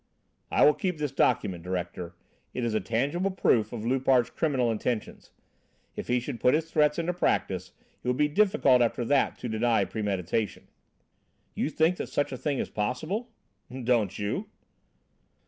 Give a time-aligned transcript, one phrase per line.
[0.49, 2.15] "I will keep this document, director;
[2.55, 5.29] it is a tangible proof of Loupart's criminal intentions.
[5.95, 7.71] If he should put his threats into practice
[8.03, 10.69] it would be difficult after that to deny premeditation."
[11.53, 13.29] "You think that such a thing is possible?"
[13.69, 14.47] "Don't you?"